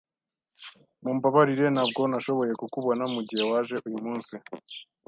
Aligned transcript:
Mumbabarire 1.03 1.67
ntabwo 1.75 2.01
nashoboye 2.11 2.53
kukubona 2.61 3.03
mugihe 3.13 3.43
waje 3.51 3.75
uyu 3.87 3.99
munsi. 4.05 4.33